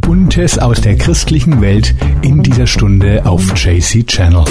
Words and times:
Buntes 0.00 0.58
aus 0.58 0.80
der 0.80 0.96
christlichen 0.96 1.60
Welt 1.60 1.94
in 2.22 2.42
dieser 2.42 2.66
Stunde 2.66 3.26
auf 3.26 3.52
JC 3.56 4.06
Channel. 4.06 4.44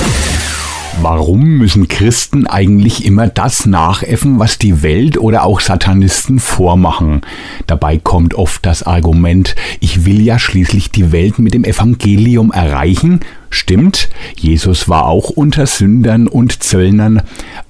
Warum 1.01 1.57
müssen 1.57 1.87
Christen 1.87 2.47
eigentlich 2.47 3.05
immer 3.05 3.27
das 3.27 3.65
nachäffen, 3.65 4.39
was 4.39 4.57
die 4.57 4.81
Welt 4.81 5.17
oder 5.17 5.43
auch 5.43 5.61
Satanisten 5.61 6.39
vormachen? 6.39 7.21
Dabei 7.67 7.97
kommt 7.97 8.33
oft 8.33 8.65
das 8.65 8.83
Argument, 8.83 9.55
ich 9.79 10.05
will 10.05 10.21
ja 10.21 10.39
schließlich 10.39 10.91
die 10.91 11.11
Welt 11.11 11.39
mit 11.39 11.53
dem 11.53 11.63
Evangelium 11.63 12.51
erreichen. 12.51 13.19
Stimmt, 13.49 14.09
Jesus 14.35 14.89
war 14.89 15.05
auch 15.05 15.29
unter 15.29 15.67
Sündern 15.67 16.27
und 16.27 16.63
Zöllnern, 16.63 17.21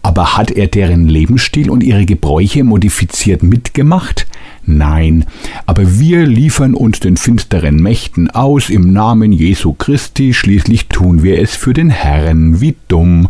aber 0.01 0.37
hat 0.37 0.49
er 0.49 0.67
deren 0.67 1.07
Lebensstil 1.07 1.69
und 1.69 1.83
ihre 1.83 2.05
Gebräuche 2.05 2.63
modifiziert 2.63 3.43
mitgemacht? 3.43 4.25
Nein, 4.69 5.23
aber 5.65 5.97
wir 5.97 6.25
liefern 6.25 6.73
uns 6.73 6.99
den 6.99 7.15
finsteren 7.15 7.77
Mächten 7.77 8.29
aus 8.29 8.69
im 8.69 8.91
Namen 8.91 9.31
Jesu 9.31 9.71
Christi, 9.71 10.33
schließlich 10.33 10.87
tun 10.87 11.23
wir 11.23 11.41
es 11.41 11.55
für 11.55 11.73
den 11.73 11.89
Herrn, 11.89 12.59
wie 12.59 12.75
dumm. 12.89 13.29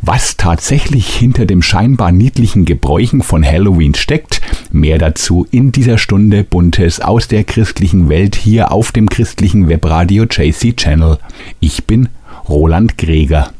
Was 0.00 0.36
tatsächlich 0.36 1.08
hinter 1.08 1.44
dem 1.44 1.60
scheinbar 1.60 2.12
niedlichen 2.12 2.66
Gebräuchen 2.66 3.22
von 3.22 3.44
Halloween 3.44 3.94
steckt, 3.94 4.40
mehr 4.70 4.98
dazu 4.98 5.44
in 5.50 5.72
dieser 5.72 5.98
Stunde 5.98 6.44
Buntes 6.44 7.00
aus 7.00 7.26
der 7.26 7.42
christlichen 7.42 8.08
Welt 8.08 8.36
hier 8.36 8.70
auf 8.70 8.92
dem 8.92 9.08
christlichen 9.08 9.68
Webradio 9.68 10.26
JC 10.30 10.76
Channel. 10.76 11.18
Ich 11.58 11.84
bin 11.84 12.10
Roland 12.48 12.96
Greger. 12.96 13.50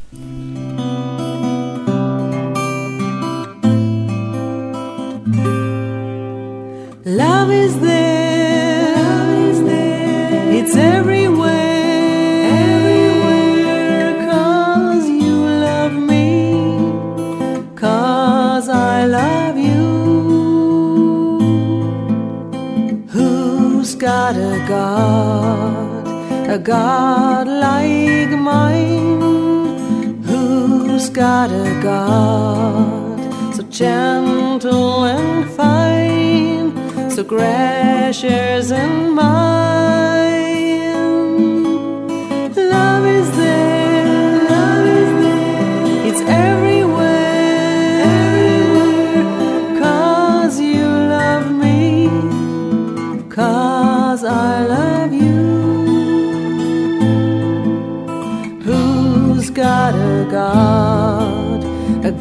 Who's 24.33 24.63
a 24.63 24.65
God, 24.65 26.49
a 26.49 26.57
God 26.57 27.47
like 27.47 28.29
mine? 28.29 30.23
Who's 30.23 31.09
got 31.09 31.51
a 31.51 31.79
God 31.83 33.53
so 33.53 33.63
gentle 33.63 35.03
and 35.03 35.51
fine? 35.51 37.11
so 37.11 37.23
gracious 37.25 38.71
and 38.71 39.13
mine. 39.13 40.20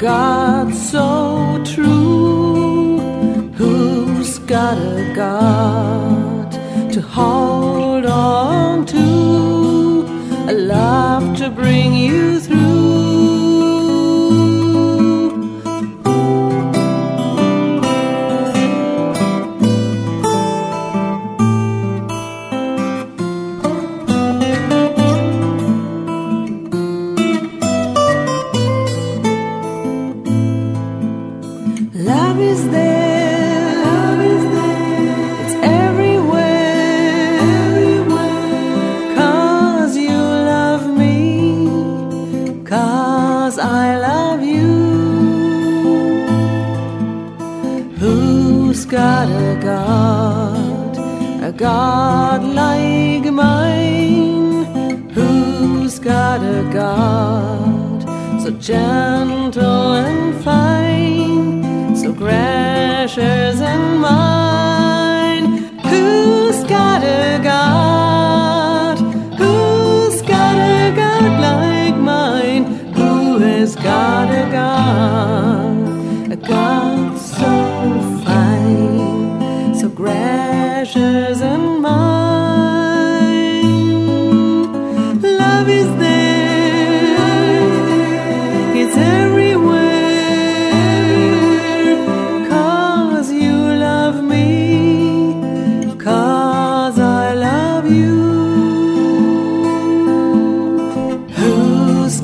God 0.00 0.74
so 0.74 1.62
true? 1.62 2.98
Who's 3.52 4.38
got 4.38 4.78
a 4.78 5.12
God 5.14 6.52
to 6.94 7.02
hold 7.02 8.06
on 8.06 8.86
to, 8.86 10.06
a 10.48 10.54
love 10.54 11.36
to 11.36 11.50
bring 11.50 11.92
you 11.92 12.39
God, 49.60 50.96
a 51.42 51.52
God 51.52 52.42
like 52.42 53.30
mine? 53.30 54.64
Who's 55.12 55.98
got 55.98 56.40
a 56.40 56.62
God 56.72 58.02
so 58.42 58.50
gentle 58.52 59.79
pressures 63.14 63.60
and 63.60 64.00
my 64.00 64.39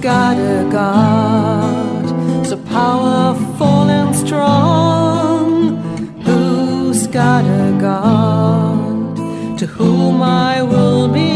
got 0.07 0.37
a 0.37 0.63
God 0.71 2.47
so 2.47 2.57
powerful 2.59 3.91
and 3.91 4.15
strong? 4.15 5.83
Who's 6.23 7.09
got 7.09 7.45
a 7.45 7.77
God 7.81 9.59
to 9.59 9.67
whom 9.67 10.23
I 10.23 10.63
will 10.63 11.09
belong? 11.09 11.36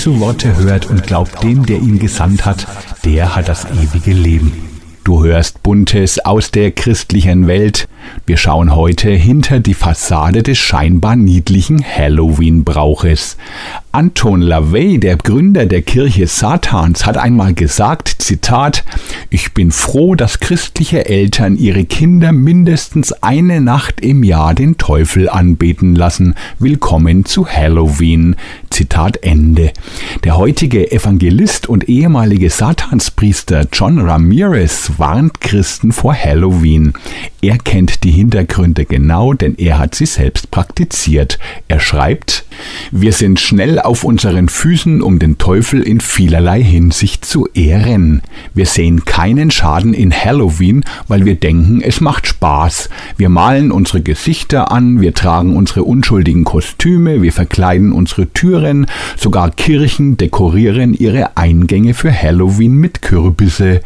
Jesu 0.00 0.18
Worte 0.18 0.56
hört 0.56 0.86
und 0.88 1.02
glaubt 1.02 1.42
dem, 1.42 1.66
der 1.66 1.76
ihn 1.76 1.98
gesandt 1.98 2.46
hat, 2.46 2.66
der 3.04 3.36
hat 3.36 3.50
das 3.50 3.66
ewige 3.66 4.14
Leben. 4.14 4.50
Du 5.04 5.22
hörst 5.24 5.62
Buntes 5.62 6.24
aus 6.24 6.50
der 6.50 6.70
christlichen 6.70 7.46
Welt. 7.46 7.86
Wir 8.26 8.36
schauen 8.36 8.74
heute 8.74 9.10
hinter 9.10 9.60
die 9.60 9.74
Fassade 9.74 10.42
des 10.42 10.58
scheinbar 10.58 11.16
niedlichen 11.16 11.84
Halloween-Brauches. 11.84 13.36
Anton 13.92 14.40
LaVey, 14.40 15.00
der 15.00 15.16
Gründer 15.16 15.66
der 15.66 15.82
Kirche 15.82 16.28
Satans, 16.28 17.06
hat 17.06 17.16
einmal 17.16 17.54
gesagt, 17.54 18.22
Zitat, 18.22 18.84
ich 19.30 19.52
bin 19.52 19.72
froh, 19.72 20.14
dass 20.14 20.38
christliche 20.38 21.06
Eltern 21.06 21.56
ihre 21.56 21.84
Kinder 21.84 22.30
mindestens 22.30 23.12
eine 23.12 23.60
Nacht 23.60 24.00
im 24.00 24.22
Jahr 24.22 24.54
den 24.54 24.78
Teufel 24.78 25.28
anbeten 25.28 25.96
lassen. 25.96 26.36
Willkommen 26.60 27.24
zu 27.24 27.48
Halloween. 27.48 28.36
Zitat 28.70 29.24
Ende. 29.24 29.72
Der 30.22 30.36
heutige 30.36 30.92
Evangelist 30.92 31.68
und 31.68 31.88
ehemalige 31.88 32.48
Satanspriester 32.48 33.66
John 33.72 33.98
Ramirez 33.98 34.92
warnt 34.98 35.40
Christen 35.40 35.90
vor 35.90 36.14
Halloween. 36.14 36.92
Er 37.42 37.58
kennt 37.58 37.89
die 37.98 38.12
Hintergründe 38.12 38.84
genau, 38.84 39.32
denn 39.32 39.56
er 39.56 39.78
hat 39.78 39.94
sie 39.94 40.06
selbst 40.06 40.50
praktiziert. 40.52 41.38
Er 41.66 41.80
schreibt, 41.80 42.44
wir 42.90 43.12
sind 43.12 43.40
schnell 43.40 43.78
auf 43.78 44.04
unseren 44.04 44.48
Füßen, 44.48 45.02
um 45.02 45.18
den 45.18 45.38
Teufel 45.38 45.82
in 45.82 46.00
vielerlei 46.00 46.62
Hinsicht 46.62 47.24
zu 47.24 47.48
ehren. 47.54 48.22
Wir 48.54 48.66
sehen 48.66 49.04
keinen 49.04 49.50
Schaden 49.50 49.94
in 49.94 50.12
Halloween, 50.12 50.84
weil 51.08 51.24
wir 51.24 51.34
denken, 51.34 51.80
es 51.80 52.00
macht 52.00 52.26
Spaß. 52.26 52.88
Wir 53.16 53.28
malen 53.28 53.72
unsere 53.72 54.02
Gesichter 54.02 54.70
an, 54.70 55.00
wir 55.00 55.14
tragen 55.14 55.56
unsere 55.56 55.84
unschuldigen 55.84 56.44
Kostüme, 56.44 57.22
wir 57.22 57.32
verkleiden 57.32 57.92
unsere 57.92 58.32
Türen, 58.32 58.86
sogar 59.16 59.50
Kirchen 59.50 60.16
dekorieren 60.16 60.94
ihre 60.94 61.36
Eingänge 61.36 61.94
für 61.94 62.12
Halloween 62.12 62.74
mit 62.74 63.02
Kürbisse. 63.02 63.80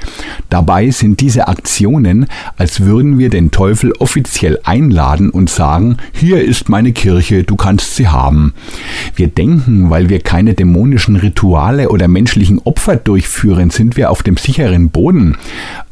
Dabei 0.50 0.90
sind 0.90 1.20
diese 1.20 1.48
Aktionen, 1.48 2.26
als 2.56 2.80
würden 2.80 3.18
wir 3.18 3.30
den 3.30 3.50
Teufel 3.50 3.92
offiziell 4.00 4.58
einladen 4.64 5.30
und 5.30 5.50
sagen, 5.50 5.96
hier 6.12 6.42
ist 6.42 6.68
meine 6.68 6.92
Kirche, 6.92 7.44
du 7.44 7.56
kannst 7.56 7.96
sie 7.96 8.08
haben. 8.08 8.54
Wir 9.14 9.28
denken, 9.28 9.90
weil 9.90 10.08
wir 10.08 10.20
keine 10.20 10.54
dämonischen 10.54 11.16
Rituale 11.16 11.88
oder 11.88 12.08
menschlichen 12.08 12.58
Opfer 12.58 12.96
durchführen, 12.96 13.70
sind 13.70 13.96
wir 13.96 14.10
auf 14.10 14.22
dem 14.22 14.36
sicheren 14.36 14.90
Boden. 14.90 15.36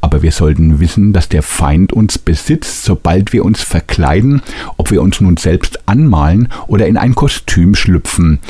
Aber 0.00 0.22
wir 0.22 0.32
sollten 0.32 0.80
wissen, 0.80 1.12
dass 1.12 1.28
der 1.28 1.42
Feind 1.42 1.92
uns 1.92 2.18
besitzt, 2.18 2.84
sobald 2.84 3.32
wir 3.32 3.44
uns 3.44 3.62
verkleiden, 3.62 4.42
ob 4.76 4.90
wir 4.90 5.00
uns 5.00 5.20
nun 5.20 5.36
selbst 5.36 5.88
anmalen 5.88 6.48
oder 6.66 6.86
in 6.86 6.96
ein 6.96 7.14
Kostüm 7.14 7.74
schlüpfen. 7.74 8.40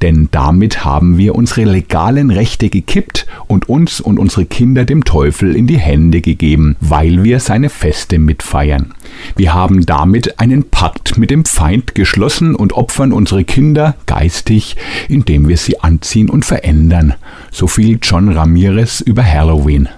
Denn 0.00 0.28
damit 0.30 0.84
haben 0.84 1.18
wir 1.18 1.34
unsere 1.34 1.64
legalen 1.64 2.30
Rechte 2.30 2.70
gekippt 2.70 3.26
und 3.46 3.68
uns 3.68 4.00
und 4.00 4.18
unsere 4.18 4.46
Kinder 4.46 4.84
dem 4.84 5.04
Teufel 5.04 5.54
in 5.54 5.66
die 5.66 5.78
Hände 5.78 6.22
gegeben, 6.22 6.76
weil 6.80 7.22
wir 7.22 7.40
seine 7.40 7.68
Feste 7.68 8.18
mitfeiern. 8.18 8.94
Wir 9.36 9.54
haben 9.54 9.86
damit 9.86 10.38
einen 10.40 10.70
Pakt 10.70 11.18
mit 11.18 11.30
dem 11.30 11.44
Feind 11.44 11.94
geschlossen 11.94 12.54
und 12.54 12.74
opfern 12.74 13.12
unsere 13.12 13.44
Kinder 13.44 13.96
geistig, 14.06 14.76
indem 15.08 15.48
wir 15.48 15.56
sie 15.56 15.80
anziehen 15.80 16.28
und 16.28 16.44
verändern. 16.44 17.14
So 17.50 17.66
viel 17.66 17.98
John 18.02 18.30
Ramirez 18.32 19.00
über 19.00 19.24
Halloween. 19.24 19.88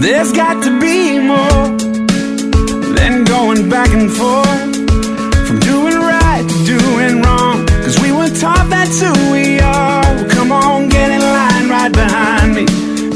There's 0.00 0.32
got 0.32 0.62
to 0.64 0.80
be 0.80 1.20
more 1.20 1.76
than 2.96 3.24
going 3.24 3.68
back 3.68 3.88
and 3.94 4.10
forth 4.10 4.74
from 5.46 5.60
doing 5.60 5.94
right 5.94 6.44
to 6.48 6.64
doing 6.66 7.22
wrong. 7.22 7.64
Cause 7.84 8.00
we 8.00 8.10
were 8.10 8.28
taught 8.30 8.68
that's 8.68 9.00
who 9.00 9.12
we 9.30 9.60
are. 9.60 10.02
Well, 10.02 10.28
come 10.28 10.50
on, 10.50 10.88
get 10.88 11.10
in 11.10 11.20
line 11.20 11.68
right 11.68 11.92
behind 11.92 12.54
me. 12.54 12.66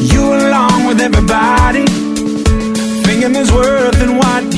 You 0.00 0.22
along 0.34 0.86
with 0.86 1.00
everybody. 1.00 2.05
Thinking 3.26 3.42
there's 3.42 3.52
worth 3.52 4.00
in 4.02 4.18
what 4.18 4.55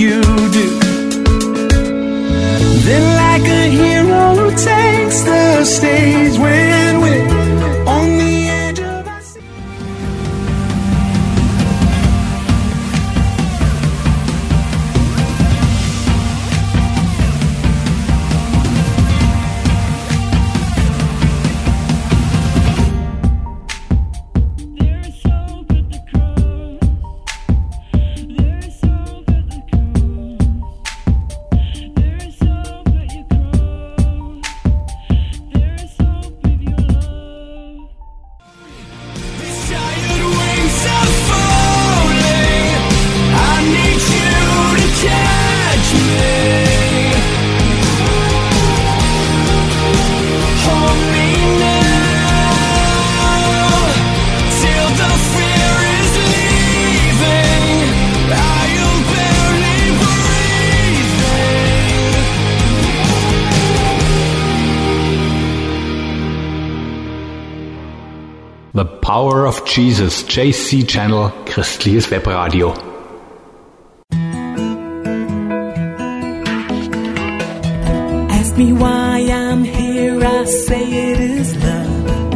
Jesus, 69.78 70.24
JC 70.24 70.88
Channel, 70.88 71.30
christliches 71.44 72.08
Webradio. 72.10 72.74
Ask 78.28 78.56
me 78.56 78.72
why 78.72 79.28
I'm 79.30 79.62
here, 79.62 80.20
I 80.20 80.44
say 80.46 80.82
it 80.82 81.20
is 81.20 81.54
love. 81.62 82.27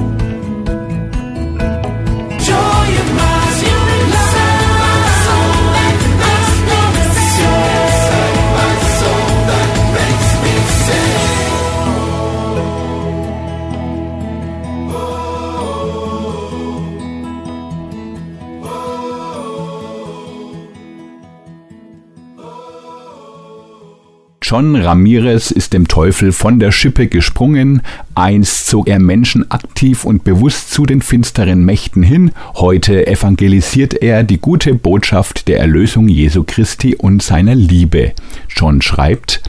John 24.53 24.77
Ramirez 24.77 25.51
ist 25.51 25.73
dem 25.73 25.89
Teufel 25.89 26.31
von 26.31 26.59
der 26.59 26.73
Schippe 26.73 27.07
gesprungen. 27.07 27.81
Einst 28.15 28.67
zog 28.67 28.87
er 28.87 28.99
Menschen 28.99 29.51
aktiv 29.51 30.05
und 30.05 30.25
bewusst 30.25 30.73
zu 30.73 30.85
den 30.85 31.01
finsteren 31.01 31.65
Mächten 31.65 32.03
hin. 32.03 32.33
Heute 32.57 33.07
evangelisiert 33.07 33.95
er 33.95 34.25
die 34.25 34.37
gute 34.37 34.75
Botschaft 34.75 35.49
der 35.49 35.59
Erlösung 35.59 36.07
Jesu 36.07 36.45
Christi 36.47 36.97
und 36.97 37.23
seiner 37.23 37.55
Liebe. 37.55 38.13
John 38.51 38.83
schreibt, 38.83 39.41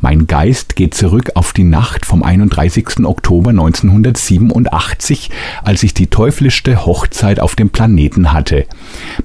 mein 0.00 0.26
Geist 0.26 0.76
geht 0.76 0.94
zurück 0.94 1.32
auf 1.34 1.52
die 1.52 1.64
Nacht 1.64 2.06
vom 2.06 2.22
31. 2.22 3.04
Oktober 3.04 3.50
1987, 3.50 5.30
als 5.62 5.82
ich 5.82 5.94
die 5.94 6.08
teuflischste 6.08 6.86
Hochzeit 6.86 7.40
auf 7.40 7.56
dem 7.56 7.70
Planeten 7.70 8.32
hatte. 8.32 8.66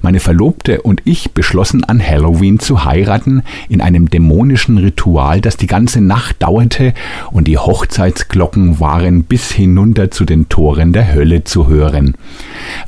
Meine 0.02 0.20
Verlobte 0.20 0.82
und 0.82 1.02
ich 1.04 1.32
beschlossen 1.32 1.84
an 1.84 2.00
Halloween 2.04 2.58
zu 2.58 2.84
heiraten 2.84 3.42
in 3.68 3.80
einem 3.80 4.10
dämonischen 4.10 4.78
Ritual, 4.78 5.40
das 5.40 5.56
die 5.56 5.66
ganze 5.66 6.00
Nacht 6.00 6.42
dauerte 6.42 6.94
und 7.30 7.46
die 7.46 7.58
Hochzeitsglocken 7.58 8.80
waren 8.80 9.24
bis 9.24 9.50
hinunter 9.50 10.10
zu 10.10 10.24
den 10.24 10.48
Toren 10.48 10.92
der 10.92 11.12
Hölle 11.12 11.44
zu 11.44 11.68
hören. 11.68 12.14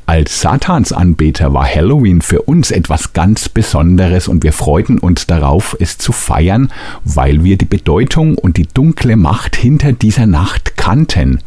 Als 0.06 0.40
Satansanbeter 0.40 1.52
war 1.52 1.66
Halloween 1.66 2.22
für 2.22 2.42
uns 2.42 2.70
etwas 2.70 3.12
ganz 3.12 3.48
Besonderes 3.48 4.28
und 4.28 4.42
wir 4.42 4.52
freuten 4.52 4.98
uns 4.98 5.26
darauf, 5.26 5.76
es 5.78 5.98
zu 5.98 6.12
feiern, 6.12 6.70
weil 7.04 7.44
wir 7.44 7.51
die 7.56 7.64
Bedeutung 7.64 8.36
und 8.36 8.56
die 8.56 8.66
dunkle 8.66 9.16
Macht 9.16 9.56
hinter 9.56 9.92
dieser 9.92 10.26
Nacht 10.26 10.76
kannten. 10.76 11.40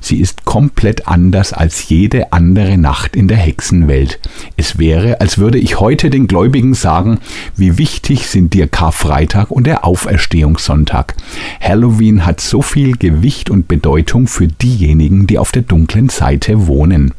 Sie 0.00 0.20
ist 0.20 0.44
komplett 0.44 1.06
anders 1.06 1.52
als 1.52 1.88
jede 1.88 2.32
andere 2.32 2.78
Nacht 2.78 3.16
in 3.16 3.28
der 3.28 3.36
Hexenwelt. 3.36 4.20
Es 4.56 4.78
wäre, 4.78 5.20
als 5.20 5.38
würde 5.38 5.58
ich 5.58 5.80
heute 5.80 6.10
den 6.10 6.26
Gläubigen 6.26 6.74
sagen, 6.74 7.18
wie 7.56 7.78
wichtig 7.78 8.26
sind 8.26 8.54
dir 8.54 8.68
Karfreitag 8.68 9.50
und 9.50 9.66
der 9.66 9.84
Auferstehungssonntag. 9.84 11.14
Halloween 11.60 12.24
hat 12.24 12.40
so 12.40 12.62
viel 12.62 12.96
Gewicht 12.96 13.50
und 13.50 13.68
Bedeutung 13.68 14.26
für 14.26 14.48
diejenigen, 14.48 15.26
die 15.26 15.38
auf 15.38 15.52
der 15.52 15.62
dunklen 15.62 16.08
Seite 16.08 16.66
wohnen. 16.66 17.12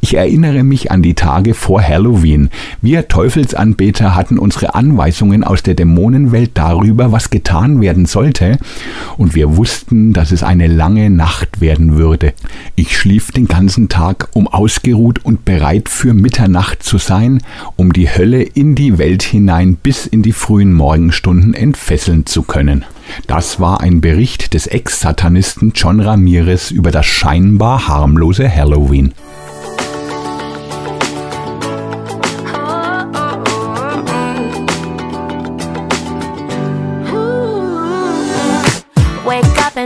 Ich 0.00 0.14
erinnere 0.14 0.62
mich 0.62 0.90
an 0.90 1.02
die 1.02 1.14
Tage 1.14 1.54
vor 1.54 1.82
Halloween. 1.82 2.50
Wir 2.82 3.08
Teufelsanbeter 3.08 4.14
hatten 4.14 4.38
unsere 4.38 4.74
Anweisungen 4.74 5.44
aus 5.44 5.62
der 5.62 5.74
Dämonenwelt 5.74 6.52
darüber, 6.54 7.12
was 7.12 7.30
getan 7.30 7.80
werden 7.80 8.06
sollte, 8.06 8.58
und 9.16 9.34
wir 9.34 9.56
wussten, 9.56 10.12
dass 10.12 10.32
es 10.32 10.42
eine 10.42 10.66
lange 10.66 11.10
Nacht 11.10 11.60
werden 11.60 11.96
würde. 11.96 12.32
Ich 12.76 12.96
schlief 12.96 13.32
den 13.32 13.48
ganzen 13.48 13.88
Tag, 13.88 14.28
um 14.32 14.46
ausgeruht 14.46 15.24
und 15.24 15.44
bereit 15.44 15.88
für 15.88 16.14
Mitternacht 16.14 16.82
zu 16.82 16.98
sein, 16.98 17.42
um 17.76 17.92
die 17.92 18.08
Hölle 18.08 18.42
in 18.42 18.74
die 18.74 18.98
Welt 18.98 19.22
hinein 19.22 19.76
bis 19.76 20.06
in 20.06 20.22
die 20.22 20.32
frühen 20.32 20.72
Morgenstunden 20.72 21.54
entfesseln 21.54 22.26
zu 22.26 22.42
können. 22.42 22.84
Das 23.26 23.58
war 23.58 23.80
ein 23.80 24.00
Bericht 24.00 24.54
des 24.54 24.66
Ex-Satanisten 24.66 25.72
John 25.74 26.00
Ramirez 26.00 26.70
über 26.70 26.90
das 26.90 27.06
scheinbar 27.06 27.88
harmlose 27.88 28.54
Halloween. 28.54 29.12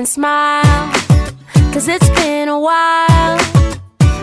And 0.02 0.08
smile, 0.08 0.90
cause 1.72 1.86
it's 1.86 2.08
been 2.10 2.48
a 2.48 2.58
while. 2.58 3.38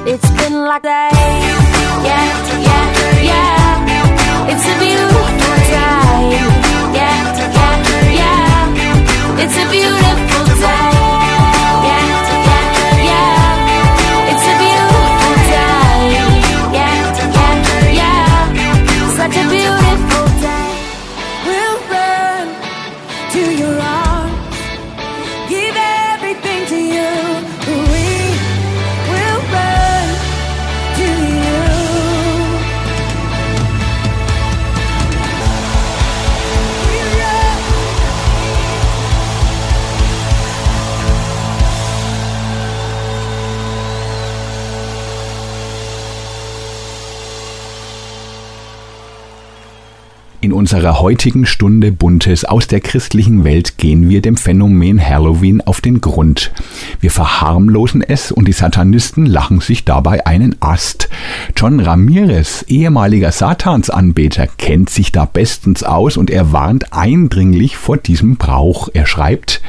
It's 0.06 0.30
been 0.32 0.66
like 0.66 0.84
that. 0.84 1.14
Yeah, 2.04 2.26
yeah, 2.68 3.32
yeah. 3.32 4.52
It's 4.52 4.66
a 4.68 4.76
beautiful 4.84 5.56
day. 5.72 6.36
Yeah, 7.00 7.00
yeah, 7.00 7.24
yeah. 8.22 9.44
It's 9.44 9.56
a 9.56 9.66
beautiful 9.72 10.46
day. 10.60 10.99
In 50.50 50.54
unserer 50.54 51.00
heutigen 51.00 51.46
Stunde 51.46 51.92
Buntes 51.92 52.44
aus 52.44 52.66
der 52.66 52.80
christlichen 52.80 53.44
Welt 53.44 53.78
gehen 53.78 54.10
wir 54.10 54.20
dem 54.20 54.36
Phänomen 54.36 55.00
Halloween 55.00 55.62
auf 55.62 55.80
den 55.80 56.02
Grund. 56.02 56.52
Wir 57.00 57.12
verharmlosen 57.12 58.02
es 58.02 58.32
und 58.32 58.48
die 58.48 58.52
Satanisten 58.54 59.28
lachen 59.28 59.60
sich 59.60 59.86
dabei 59.86 60.26
einen 60.26 60.56
Ast. 60.60 61.08
John 61.56 61.80
Ramirez, 61.80 62.66
ehemaliger 62.68 63.32
Satansanbeter, 63.32 64.48
kennt 64.58 64.90
sich 64.90 65.12
da 65.12 65.26
bestens 65.26 65.84
aus 65.84 66.18
und 66.18 66.32
er 66.32 66.52
warnt 66.52 66.94
eindringlich 66.94 67.78
vor 67.78 67.98
diesem 67.98 68.38
Brauch. 68.38 68.90
Er 68.92 69.06
schreibt, 69.06 69.62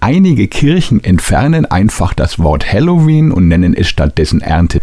Einige 0.00 0.48
Kirchen 0.48 1.02
entfernen 1.02 1.66
einfach 1.66 2.14
das 2.14 2.38
Wort 2.38 2.70
Halloween 2.72 3.32
und 3.32 3.48
nennen 3.48 3.74
es 3.74 3.88
stattdessen 3.88 4.40
Ernte. 4.40 4.80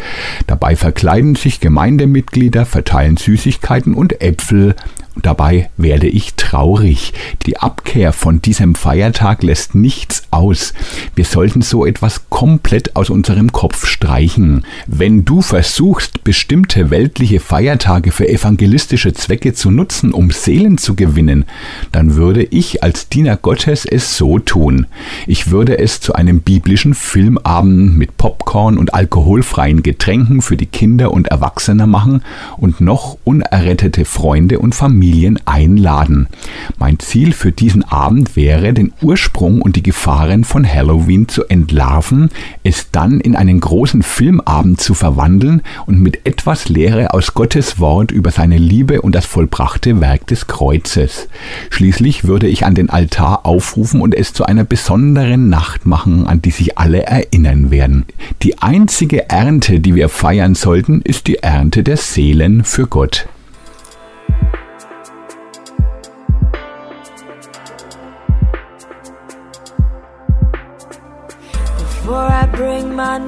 Dabei 0.48 0.76
verkleiden 0.76 1.36
sich 1.36 1.60
Gemeindemitglieder, 1.60 2.66
verteilen 2.66 3.18
Süßigkeiten 3.18 3.94
und 3.94 4.22
Äpfel. 4.22 4.76
Dabei 5.22 5.70
werde 5.76 6.08
ich 6.08 6.36
traurig. 6.36 7.14
Die 7.46 7.58
Abkehr 7.58 8.14
von 8.14 8.42
diesem 8.42 8.76
Feiertag 8.76 9.44
lässt 9.44 9.76
nichts 9.76 10.24
aus. 10.32 10.74
Wir 11.16 11.26
sollten 11.26 11.62
so 11.62 11.86
etwas 11.86 12.30
komplett 12.30 12.96
aus 12.96 13.10
unserem 13.10 13.52
Kopf 13.52 13.86
streichen. 13.86 14.66
Wenn 14.88 15.26
du 15.26 15.42
versuchst, 15.42 16.24
bestimmte 16.24 16.90
weltliche 16.92 17.42
Feiertage 17.42 18.12
für 18.12 18.30
evangelistische 18.30 19.14
Zwecke 19.14 19.54
zu 19.54 19.70
nutzen, 19.70 20.14
um 20.14 20.32
Seelen 20.32 20.78
zu 20.78 20.96
gewinnen, 20.96 21.44
dann 21.92 22.16
würde 22.16 22.44
ich 22.44 22.82
als 22.82 23.10
Diener 23.10 23.36
Gottes 23.36 23.86
es 23.86 24.16
so 24.16 24.40
tun. 24.40 24.81
Ich 25.28 25.52
würde 25.52 25.78
es 25.80 26.00
zu 26.00 26.14
einem 26.14 26.42
biblischen 26.42 26.94
Filmabend 26.94 27.98
mit 27.98 28.18
Popcorn 28.18 28.78
und 28.78 28.94
alkoholfreien 28.94 29.84
Getränken 29.84 30.42
für 30.42 30.58
die 30.58 30.66
Kinder 30.66 31.12
und 31.12 31.28
Erwachsene 31.28 31.88
machen 31.88 32.24
und 32.58 32.82
noch 32.82 33.18
unerrettete 33.24 34.06
Freunde 34.06 34.60
und 34.60 34.76
Familien 34.76 35.40
einladen. 35.46 36.28
Mein 36.78 37.00
Ziel 37.00 37.34
für 37.34 37.52
diesen 37.52 37.84
Abend 37.84 38.36
wäre, 38.36 38.74
den 38.74 38.94
Ursprung 39.02 39.62
und 39.62 39.76
die 39.76 39.84
Gefahren 39.84 40.44
von 40.44 40.68
Halloween 40.68 41.28
zu 41.28 41.46
entlarven, 41.46 42.30
es 42.64 42.92
dann 42.92 43.20
in 43.20 43.36
einen 43.36 43.60
großen 43.60 44.04
Filmabend 44.04 44.82
zu 44.82 44.94
verwandeln 44.94 45.62
und 45.86 46.00
mit 46.00 46.26
etwas 46.26 46.70
Lehre 46.70 47.14
aus 47.14 47.34
Gottes 47.34 47.80
Wort 47.80 48.12
über 48.12 48.32
seine 48.32 48.58
Liebe 48.58 49.02
und 49.02 49.16
das 49.16 49.26
vollbrachte 49.26 50.02
Werk 50.02 50.28
des 50.28 50.48
Kreuzes. 50.48 51.28
Schließlich 51.70 52.26
würde 52.26 52.48
ich 52.48 52.66
an 52.66 52.76
den 52.76 52.90
Altar 52.90 53.46
aufrufen 53.46 54.02
und 54.02 54.16
es 54.16 54.34
zu 54.34 54.46
einer 54.46 54.64
besonderen 54.72 55.50
Nacht 55.50 55.86
machen, 55.86 56.28
an 56.28 56.42
die 56.42 56.52
sich 56.52 56.78
alle 56.78 57.04
erinnern 57.04 57.72
werden. 57.72 58.06
Die 58.42 58.60
einzige 58.60 59.30
Ernte, 59.30 59.82
die 59.82 59.96
wir 59.96 60.08
feiern 60.08 60.56
sollten, 60.56 61.02
ist 61.02 61.28
die 61.28 61.40
Ernte 61.40 61.84
der 61.84 61.98
Seelen 61.98 62.64
für 62.64 62.88
Gott. 62.88 63.28
Before 72.06 72.30
I 72.30 72.48
bring 72.56 72.96
my 72.96 73.20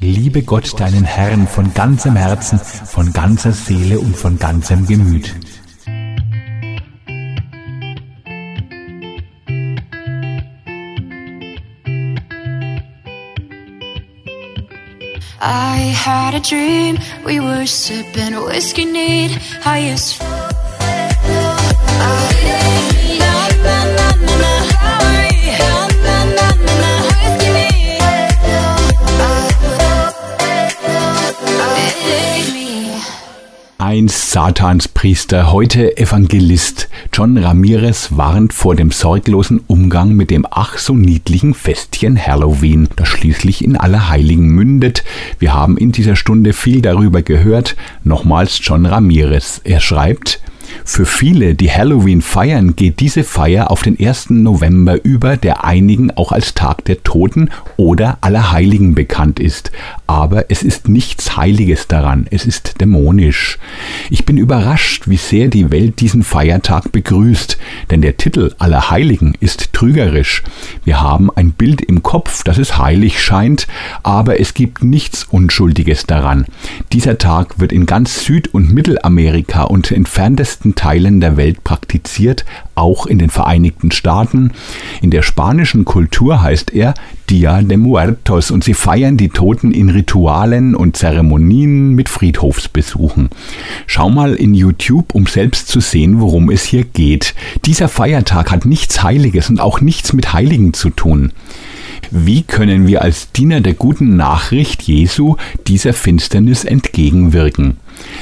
Liebe 0.00 0.42
Gott 0.42 0.78
deinen 0.78 1.04
Herrn 1.04 1.46
von 1.46 1.72
ganzem 1.74 2.16
Herzen, 2.16 2.58
von 2.58 3.12
ganzer 3.12 3.52
Seele 3.52 3.98
und 4.00 4.16
von 4.16 4.38
ganzem 4.38 4.86
Gemüt. 4.86 5.34
I 15.40 15.92
had 15.94 16.34
a 16.34 16.40
dream. 16.40 16.98
We 17.24 17.40
were 17.40 17.66
sipping 17.66 18.34
whiskey 18.46 18.86
neat. 18.86 19.38
Highest. 19.64 20.22
Einst 22.00 22.93
Satanspriester, 34.34 35.52
heute 35.52 35.96
Evangelist. 35.96 36.88
John 37.12 37.38
Ramirez 37.38 38.16
warnt 38.16 38.52
vor 38.52 38.74
dem 38.74 38.90
sorglosen 38.90 39.60
Umgang 39.68 40.14
mit 40.14 40.32
dem 40.32 40.44
ach 40.50 40.76
so 40.76 40.96
niedlichen 40.96 41.54
Festchen 41.54 42.18
Halloween, 42.20 42.88
das 42.96 43.06
schließlich 43.06 43.62
in 43.62 43.76
Allerheiligen 43.76 44.48
mündet. 44.48 45.04
Wir 45.38 45.54
haben 45.54 45.76
in 45.76 45.92
dieser 45.92 46.16
Stunde 46.16 46.52
viel 46.52 46.82
darüber 46.82 47.22
gehört. 47.22 47.76
Nochmals 48.02 48.58
John 48.60 48.86
Ramirez. 48.86 49.60
Er 49.62 49.78
schreibt, 49.78 50.40
Für 50.84 51.06
viele, 51.06 51.54
die 51.54 51.70
Halloween 51.70 52.20
feiern, 52.20 52.74
geht 52.74 53.00
diese 53.00 53.22
Feier 53.22 53.70
auf 53.70 53.82
den 53.82 53.98
1. 53.98 54.30
November 54.30 55.02
über, 55.04 55.36
der 55.36 55.64
einigen 55.64 56.10
auch 56.10 56.32
als 56.32 56.54
Tag 56.54 56.84
der 56.86 57.02
Toten 57.02 57.50
oder 57.76 58.18
Allerheiligen 58.20 58.94
bekannt 58.94 59.38
ist. 59.38 59.70
Aber 60.06 60.50
es 60.50 60.62
ist 60.62 60.88
nichts 60.88 61.36
Heiliges 61.36 61.86
daran, 61.86 62.26
es 62.30 62.46
ist 62.46 62.80
dämonisch. 62.80 63.58
Ich 64.10 64.26
bin 64.26 64.36
überrascht, 64.36 65.08
wie 65.08 65.16
sehr 65.16 65.48
die 65.48 65.70
Welt 65.70 66.00
diesen 66.00 66.22
Feiertag 66.22 66.92
begrüßt, 66.92 67.56
denn 67.90 68.02
der 68.02 68.16
Titel 68.16 68.52
Allerheiligen 68.58 69.34
ist 69.40 69.72
trügerisch. 69.72 70.42
Wir 70.84 71.00
haben 71.00 71.30
ein 71.34 71.52
Bild 71.52 71.80
im 71.80 72.02
Kopf, 72.02 72.44
das 72.44 72.58
es 72.58 72.76
heilig 72.78 73.22
scheint, 73.22 73.66
aber 74.02 74.40
es 74.40 74.52
gibt 74.54 74.84
nichts 74.84 75.24
Unschuldiges 75.24 76.06
daran. 76.06 76.44
Dieser 76.92 77.18
Tag 77.18 77.58
wird 77.58 77.72
in 77.72 77.86
ganz 77.86 78.24
Süd- 78.24 78.52
und 78.52 78.72
Mittelamerika 78.72 79.62
und 79.62 79.90
entferntesten 79.90 80.74
Teilen 80.74 81.20
der 81.20 81.36
Welt 81.36 81.64
praktiziert, 81.64 82.44
auch 82.74 83.06
in 83.06 83.18
den 83.18 83.30
Vereinigten 83.30 83.90
Staaten. 83.90 84.52
In 85.02 85.10
der 85.10 85.22
spanischen 85.22 85.84
Kultur 85.84 86.42
heißt 86.42 86.72
er 86.72 86.94
Dia 87.30 87.62
de 87.62 87.76
Muertos 87.76 88.50
und 88.50 88.64
sie 88.64 88.74
feiern 88.74 89.16
die 89.16 89.28
Toten 89.28 89.72
in 89.72 89.90
Ritualen 89.90 90.74
und 90.74 90.96
Zeremonien 90.96 91.94
mit 91.94 92.08
Friedhofsbesuchen. 92.08 93.30
Schau 93.86 94.10
mal 94.10 94.34
in 94.34 94.54
YouTube, 94.54 95.14
um 95.14 95.26
selbst 95.26 95.68
zu 95.68 95.80
sehen, 95.80 96.20
worum 96.20 96.50
es 96.50 96.64
hier 96.64 96.84
geht. 96.84 97.34
Dieser 97.64 97.88
Feiertag 97.88 98.50
hat 98.50 98.66
nichts 98.66 99.02
Heiliges 99.02 99.48
und 99.48 99.60
auch 99.60 99.80
nichts 99.80 100.12
mit 100.12 100.32
Heiligen 100.32 100.74
zu 100.74 100.90
tun. 100.90 101.32
Wie 102.10 102.42
können 102.42 102.86
wir 102.86 103.02
als 103.02 103.32
Diener 103.32 103.60
der 103.60 103.74
guten 103.74 104.16
Nachricht 104.16 104.82
Jesu 104.82 105.36
dieser 105.66 105.94
Finsternis 105.94 106.64
entgegenwirken? 106.64 107.78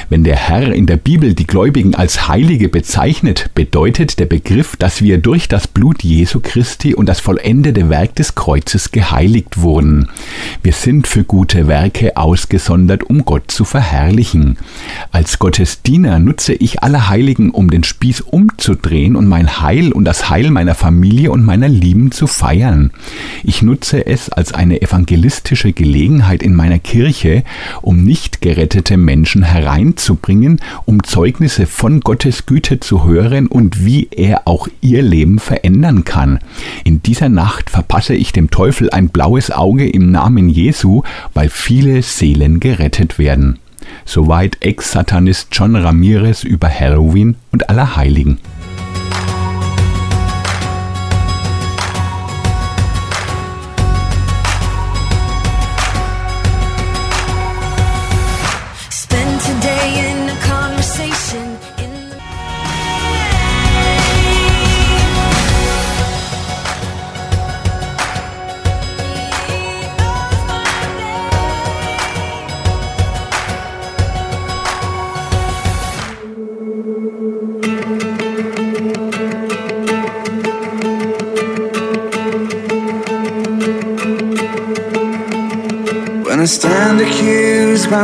Wenn 0.08 0.24
der 0.24 0.36
Herr 0.36 0.72
in 0.72 0.86
der 0.86 0.96
Bibel 0.96 1.34
die 1.34 1.46
Gläubigen 1.46 1.94
als 1.94 2.28
Heilige 2.28 2.68
bezeichnet, 2.68 3.50
bedeutet 3.54 4.18
der 4.18 4.26
Begriff, 4.26 4.76
dass 4.76 5.02
wir 5.02 5.18
durch 5.18 5.48
das 5.48 5.66
Blut 5.66 6.02
Jesu 6.02 6.40
Christi 6.40 6.94
und 6.94 7.06
das 7.06 7.20
vollendete 7.20 7.88
Werk 7.88 8.14
des 8.16 8.34
Kreuzes 8.34 8.90
geheiligt 8.90 9.60
wurden. 9.60 10.08
Wir 10.62 10.72
sind 10.72 11.06
für 11.06 11.24
gute 11.24 11.66
Werke 11.68 12.16
ausgesondert, 12.16 13.04
um 13.04 13.24
Gott 13.24 13.50
zu 13.50 13.64
verherrlichen. 13.64 14.58
Als 15.10 15.38
Gottes 15.38 15.82
Diener 15.82 16.18
nutze 16.18 16.52
ich 16.52 16.82
alle 16.82 17.08
Heiligen, 17.08 17.50
um 17.50 17.70
den 17.70 17.84
Spieß 17.84 18.20
umzudrehen 18.20 19.16
und 19.16 19.26
mein 19.26 19.60
Heil 19.60 19.92
und 19.92 20.04
das 20.04 20.28
Heil 20.28 20.50
meiner 20.50 20.74
Familie 20.74 21.30
und 21.30 21.44
meiner 21.44 21.68
Lieben 21.68 22.12
zu 22.12 22.26
feiern. 22.26 22.90
Ich 23.42 23.62
nutze 23.62 24.06
es 24.06 24.28
als 24.28 24.52
eine 24.52 24.82
evangelistische 24.82 25.72
Gelegenheit 25.72 26.42
in 26.42 26.54
meiner 26.54 26.78
Kirche, 26.78 27.44
um 27.80 28.04
nicht 28.04 28.40
gerettete 28.40 28.96
Menschen 28.96 29.42
hereinzubringen, 29.62 30.60
um 30.84 31.02
Zeugnisse 31.04 31.66
von 31.66 32.00
Gottes 32.00 32.46
Güte 32.46 32.80
zu 32.80 33.04
hören 33.04 33.46
und 33.46 33.84
wie 33.84 34.08
er 34.10 34.46
auch 34.46 34.68
ihr 34.80 35.02
Leben 35.02 35.38
verändern 35.38 36.04
kann. 36.04 36.40
In 36.84 37.02
dieser 37.02 37.28
Nacht 37.28 37.70
verpasse 37.70 38.14
ich 38.14 38.32
dem 38.32 38.50
Teufel 38.50 38.90
ein 38.90 39.08
blaues 39.08 39.50
Auge 39.50 39.88
im 39.88 40.10
Namen 40.10 40.48
Jesu, 40.48 41.02
weil 41.34 41.48
viele 41.48 42.02
Seelen 42.02 42.60
gerettet 42.60 43.18
werden. 43.18 43.58
Soweit 44.04 44.58
Ex-Satanist 44.60 45.48
John 45.52 45.76
Ramirez 45.76 46.44
über 46.44 46.68
Halloween 46.68 47.36
und 47.52 47.68
Allerheiligen. 47.68 48.38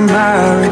My 0.07 0.68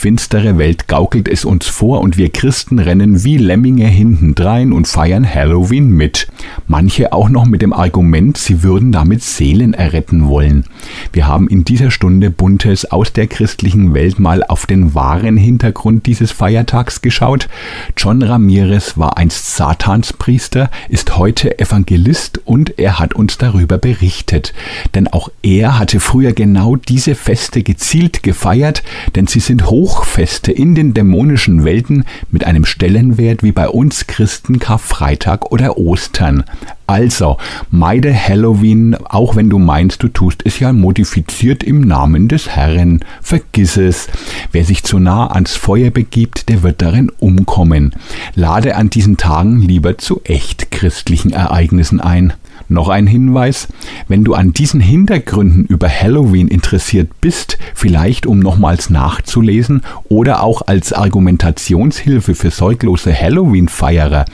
finstere 0.00 0.56
Welt 0.56 0.88
gaukelt 0.88 1.28
es 1.28 1.44
uns 1.44 1.66
vor 1.66 2.00
und 2.00 2.16
wir 2.16 2.30
Christen 2.30 2.78
rennen 2.78 3.22
wie 3.22 3.36
Lemminge 3.36 3.86
hintendrein 3.86 4.72
und 4.72 4.88
feiern 4.88 5.28
Halloween 5.28 5.90
mit. 5.90 6.26
Manche 6.66 7.12
auch 7.12 7.28
noch 7.28 7.44
mit 7.44 7.60
dem 7.60 7.74
Argument, 7.74 8.38
sie 8.38 8.62
würden 8.62 8.92
damit 8.92 9.22
Seelen 9.22 9.74
erretten 9.74 10.26
wollen. 10.26 10.64
Wir 11.12 11.26
haben 11.26 11.48
in 11.48 11.64
dieser 11.64 11.90
Stunde 11.90 12.30
Buntes 12.30 12.90
aus 12.90 13.12
der 13.12 13.26
christlichen 13.26 13.92
Welt 13.92 14.18
mal 14.18 14.42
auf 14.42 14.64
den 14.64 14.94
wahren 14.94 15.36
Hintergrund 15.36 16.06
dieses 16.06 16.32
Feiertags 16.32 17.02
geschaut. 17.02 17.50
John 17.94 18.22
Ramirez 18.22 18.96
war 18.96 19.18
einst 19.18 19.54
Satanspriester, 19.54 20.70
ist 20.88 21.18
heute 21.18 21.58
Evangelist 21.58 22.40
und 22.46 22.78
er 22.78 22.98
hat 22.98 23.14
uns 23.14 23.36
darüber 23.36 23.76
berichtet. 23.76 24.54
Denn 24.94 25.08
auch 25.08 25.30
er 25.42 25.78
hatte 25.78 26.00
früher 26.00 26.32
genau 26.32 26.76
diese 26.76 27.14
Feste 27.14 27.62
gezielt 27.62 28.22
gefeiert, 28.22 28.82
denn 29.14 29.26
sie 29.26 29.40
sind 29.40 29.68
Hochfeste 29.90 30.52
in 30.52 30.76
den 30.76 30.94
dämonischen 30.94 31.64
Welten 31.64 32.04
mit 32.30 32.44
einem 32.44 32.64
Stellenwert 32.64 33.42
wie 33.42 33.50
bei 33.50 33.68
uns 33.68 34.06
Christen 34.06 34.60
Karfreitag 34.60 35.50
oder 35.50 35.78
Ostern. 35.78 36.44
Also, 36.86 37.38
meide 37.72 38.14
Halloween, 38.14 38.94
auch 38.94 39.34
wenn 39.34 39.50
du 39.50 39.58
meinst, 39.58 40.00
du 40.04 40.08
tust 40.08 40.42
es 40.44 40.60
ja 40.60 40.72
modifiziert 40.72 41.64
im 41.64 41.80
Namen 41.80 42.28
des 42.28 42.50
Herrn. 42.50 43.00
Vergiss 43.20 43.76
es. 43.76 44.06
Wer 44.52 44.64
sich 44.64 44.84
zu 44.84 45.00
nah 45.00 45.26
ans 45.26 45.56
Feuer 45.56 45.90
begibt, 45.90 46.48
der 46.48 46.62
wird 46.62 46.82
darin 46.82 47.10
umkommen. 47.18 47.92
Lade 48.36 48.76
an 48.76 48.90
diesen 48.90 49.16
Tagen 49.16 49.60
lieber 49.60 49.98
zu 49.98 50.20
echt 50.22 50.70
christlichen 50.70 51.32
Ereignissen 51.32 52.00
ein. 52.00 52.34
Noch 52.68 52.88
ein 52.88 53.06
Hinweis, 53.06 53.68
wenn 54.08 54.24
du 54.24 54.34
an 54.34 54.52
diesen 54.52 54.80
Hintergründen 54.80 55.64
über 55.66 55.88
Halloween 55.88 56.48
interessiert 56.48 57.08
bist, 57.20 57.58
vielleicht 57.74 58.26
um 58.26 58.38
nochmals 58.38 58.90
nachzulesen 58.90 59.82
oder 60.08 60.42
auch 60.42 60.62
als 60.62 60.92
Argumentationshilfe 60.92 62.34
für 62.34 62.50
sorglose 62.50 63.14
Halloween-Feierer. 63.14 64.24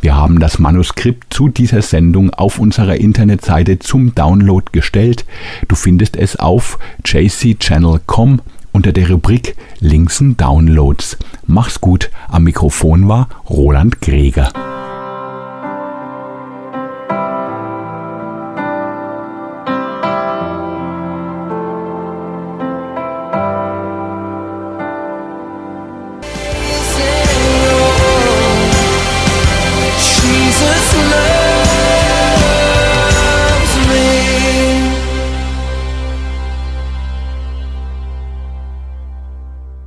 Wir 0.00 0.16
haben 0.16 0.40
das 0.40 0.58
Manuskript 0.58 1.32
zu 1.32 1.48
dieser 1.48 1.82
Sendung 1.82 2.30
auf 2.30 2.58
unserer 2.58 2.96
Internetseite 2.96 3.78
zum 3.78 4.14
Download 4.14 4.66
gestellt. 4.72 5.24
Du 5.68 5.76
findest 5.76 6.16
es 6.16 6.36
auf 6.36 6.78
jcchannel.com 7.04 8.40
unter 8.72 8.92
der 8.92 9.10
Rubrik 9.10 9.56
Linksen 9.80 10.36
Downloads. 10.36 11.16
Mach's 11.46 11.80
gut, 11.80 12.10
am 12.28 12.44
Mikrofon 12.44 13.08
war 13.08 13.28
Roland 13.48 14.00
Greger. 14.00 14.52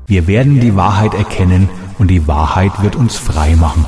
Wir 0.07 0.27
werden 0.27 0.59
die 0.59 0.75
Wahrheit 0.75 1.13
erkennen 1.13 1.69
und 1.97 2.07
die 2.09 2.27
Wahrheit 2.27 2.83
wird 2.83 2.95
uns 2.95 3.15
frei 3.15 3.55
machen. 3.55 3.85